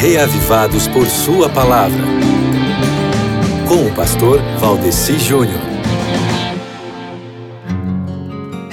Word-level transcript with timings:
reavivados 0.00 0.86
por 0.86 1.08
Sua 1.08 1.48
palavra. 1.48 2.04
Com 3.66 3.84
o 3.84 3.94
pastor 3.94 4.40
Valdeci 4.60 5.18
Júnior. 5.18 5.60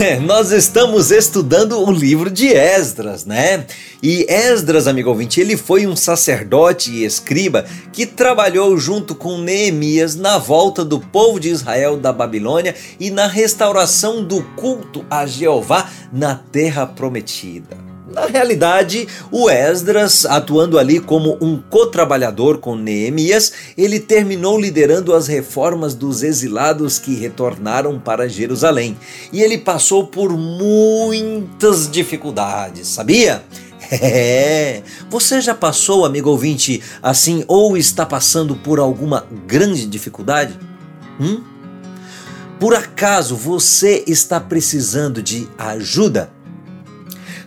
É, 0.00 0.20
nós 0.20 0.52
estamos 0.52 1.10
estudando 1.10 1.76
o 1.76 1.90
livro 1.90 2.30
de 2.30 2.46
Esdras, 2.46 3.24
né? 3.24 3.66
E 4.00 4.24
Esdras, 4.28 4.86
amigo 4.86 5.10
ouvinte, 5.10 5.40
ele 5.40 5.56
foi 5.56 5.88
um 5.88 5.96
sacerdote 5.96 6.92
e 6.92 7.04
escriba 7.04 7.66
que 7.92 8.06
trabalhou 8.06 8.78
junto 8.78 9.12
com 9.12 9.38
Neemias 9.38 10.14
na 10.14 10.38
volta 10.38 10.84
do 10.84 11.00
povo 11.00 11.40
de 11.40 11.48
Israel 11.48 11.96
da 11.96 12.12
Babilônia 12.12 12.76
e 13.00 13.10
na 13.10 13.26
restauração 13.26 14.22
do 14.22 14.40
culto 14.54 15.04
a 15.10 15.26
Jeová 15.26 15.90
na 16.12 16.36
terra 16.36 16.86
prometida. 16.86 17.97
Na 18.10 18.24
realidade, 18.24 19.06
o 19.30 19.50
Esdras, 19.50 20.24
atuando 20.24 20.78
ali 20.78 20.98
como 20.98 21.36
um 21.42 21.58
co-trabalhador 21.58 22.56
com 22.56 22.74
Neemias, 22.74 23.52
ele 23.76 24.00
terminou 24.00 24.58
liderando 24.58 25.14
as 25.14 25.26
reformas 25.26 25.94
dos 25.94 26.22
exilados 26.22 26.98
que 26.98 27.14
retornaram 27.14 27.98
para 27.98 28.28
Jerusalém. 28.28 28.96
E 29.30 29.42
ele 29.42 29.58
passou 29.58 30.06
por 30.06 30.32
muitas 30.32 31.90
dificuldades, 31.90 32.88
sabia? 32.88 33.42
É, 33.90 34.82
você 35.08 35.40
já 35.40 35.54
passou, 35.54 36.04
amigo 36.04 36.28
ouvinte, 36.28 36.82
assim 37.02 37.42
ou 37.48 37.74
está 37.74 38.04
passando 38.04 38.54
por 38.54 38.78
alguma 38.78 39.24
grande 39.46 39.86
dificuldade? 39.86 40.58
Hum? 41.18 41.42
Por 42.60 42.74
acaso 42.74 43.34
você 43.34 44.04
está 44.06 44.38
precisando 44.40 45.22
de 45.22 45.48
ajuda? 45.56 46.28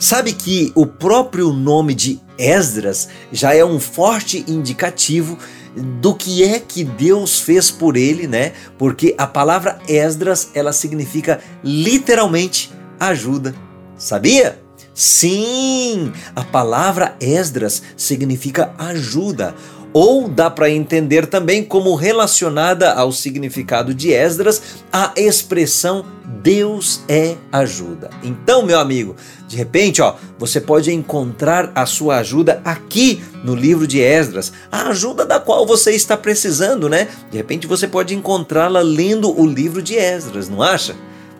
Sabe 0.00 0.32
que 0.32 0.72
o 0.74 0.86
próprio 0.86 1.52
nome 1.52 1.94
de 1.94 2.18
Esdras 2.38 3.08
já 3.30 3.54
é 3.54 3.62
um 3.62 3.78
forte 3.78 4.42
indicativo 4.48 5.36
do 5.76 6.14
que 6.14 6.42
é 6.42 6.58
que 6.58 6.82
Deus 6.82 7.40
fez 7.40 7.70
por 7.70 7.98
ele, 7.98 8.26
né? 8.26 8.54
Porque 8.78 9.14
a 9.18 9.26
palavra 9.26 9.78
Esdras, 9.86 10.52
ela 10.54 10.72
significa 10.72 11.38
literalmente 11.62 12.72
ajuda. 12.98 13.54
Sabia? 13.98 14.58
Sim, 14.94 16.10
a 16.34 16.44
palavra 16.44 17.14
Esdras 17.20 17.82
significa 17.94 18.72
ajuda 18.78 19.54
ou 19.92 20.28
dá 20.28 20.48
para 20.48 20.70
entender 20.70 21.26
também 21.26 21.64
como 21.64 21.94
relacionada 21.94 22.92
ao 22.92 23.12
significado 23.12 23.92
de 23.92 24.12
Esdras 24.12 24.62
a 24.92 25.12
expressão 25.16 26.04
Deus 26.42 27.00
é 27.08 27.36
ajuda. 27.50 28.08
Então, 28.22 28.62
meu 28.62 28.78
amigo, 28.78 29.16
de 29.48 29.56
repente, 29.56 30.00
ó, 30.00 30.14
você 30.38 30.60
pode 30.60 30.92
encontrar 30.92 31.72
a 31.74 31.84
sua 31.84 32.18
ajuda 32.18 32.62
aqui 32.64 33.22
no 33.44 33.54
livro 33.54 33.86
de 33.86 33.98
Esdras, 33.98 34.52
a 34.70 34.88
ajuda 34.88 35.26
da 35.26 35.40
qual 35.40 35.66
você 35.66 35.92
está 35.92 36.16
precisando, 36.16 36.88
né? 36.88 37.08
De 37.30 37.36
repente 37.36 37.66
você 37.66 37.86
pode 37.86 38.14
encontrá-la 38.14 38.80
lendo 38.80 39.38
o 39.38 39.46
livro 39.46 39.82
de 39.82 39.96
Esdras, 39.96 40.48
não 40.48 40.62
acha? 40.62 40.94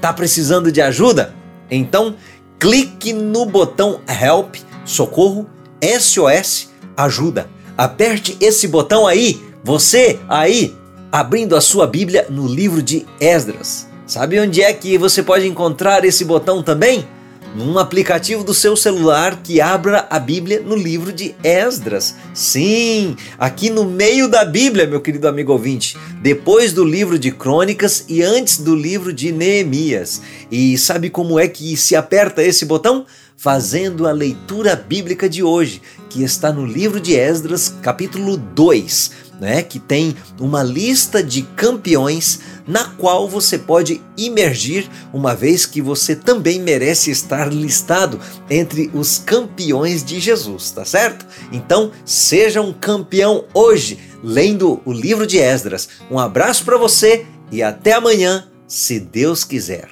Tá 0.00 0.12
precisando 0.12 0.70
de 0.70 0.80
ajuda? 0.80 1.34
Então, 1.70 2.14
clique 2.58 3.12
no 3.12 3.44
botão 3.44 4.00
Help, 4.08 4.56
socorro, 4.84 5.46
SOS, 5.82 6.70
ajuda 6.96 7.55
Aperte 7.76 8.36
esse 8.40 8.66
botão 8.66 9.06
aí, 9.06 9.40
você 9.62 10.18
aí, 10.28 10.74
abrindo 11.12 11.54
a 11.54 11.60
sua 11.60 11.86
Bíblia 11.86 12.26
no 12.30 12.46
livro 12.46 12.82
de 12.82 13.06
Esdras. 13.20 13.86
Sabe 14.06 14.38
onde 14.38 14.62
é 14.62 14.72
que 14.72 14.96
você 14.96 15.22
pode 15.22 15.46
encontrar 15.46 16.04
esse 16.04 16.24
botão 16.24 16.62
também? 16.62 17.06
Num 17.54 17.78
aplicativo 17.78 18.44
do 18.44 18.52
seu 18.52 18.76
celular 18.76 19.40
que 19.42 19.60
abra 19.60 20.06
a 20.10 20.18
Bíblia 20.18 20.60
no 20.60 20.74
livro 20.74 21.12
de 21.12 21.34
Esdras. 21.42 22.14
Sim, 22.34 23.16
aqui 23.38 23.70
no 23.70 23.84
meio 23.84 24.28
da 24.28 24.44
Bíblia, 24.44 24.86
meu 24.86 25.00
querido 25.00 25.26
amigo 25.26 25.52
ouvinte, 25.52 25.96
depois 26.20 26.72
do 26.72 26.84
livro 26.84 27.18
de 27.18 27.30
Crônicas 27.30 28.04
e 28.08 28.22
antes 28.22 28.58
do 28.58 28.74
livro 28.74 29.12
de 29.12 29.32
Neemias. 29.32 30.20
E 30.50 30.76
sabe 30.76 31.08
como 31.08 31.38
é 31.38 31.48
que 31.48 31.76
se 31.76 31.96
aperta 31.96 32.42
esse 32.42 32.64
botão? 32.64 33.06
fazendo 33.36 34.08
a 34.08 34.12
leitura 34.12 34.74
bíblica 34.74 35.28
de 35.28 35.42
hoje, 35.42 35.82
que 36.08 36.22
está 36.22 36.50
no 36.50 36.64
livro 36.64 36.98
de 36.98 37.14
Esdras, 37.14 37.74
capítulo 37.82 38.36
2, 38.36 39.10
né, 39.40 39.62
que 39.62 39.78
tem 39.78 40.16
uma 40.40 40.62
lista 40.62 41.22
de 41.22 41.42
campeões 41.42 42.40
na 42.66 42.84
qual 42.84 43.28
você 43.28 43.58
pode 43.58 44.02
imergir, 44.16 44.88
uma 45.12 45.34
vez 45.34 45.64
que 45.64 45.80
você 45.80 46.16
também 46.16 46.60
merece 46.60 47.10
estar 47.10 47.52
listado 47.52 48.18
entre 48.50 48.90
os 48.92 49.18
campeões 49.18 50.04
de 50.04 50.18
Jesus, 50.18 50.70
tá 50.70 50.84
certo? 50.84 51.26
Então, 51.52 51.92
seja 52.04 52.60
um 52.60 52.72
campeão 52.72 53.44
hoje, 53.54 53.98
lendo 54.22 54.80
o 54.84 54.92
livro 54.92 55.26
de 55.26 55.38
Esdras. 55.38 55.88
Um 56.10 56.18
abraço 56.18 56.64
para 56.64 56.76
você 56.76 57.26
e 57.52 57.62
até 57.62 57.92
amanhã, 57.92 58.48
se 58.66 58.98
Deus 58.98 59.44
quiser. 59.44 59.88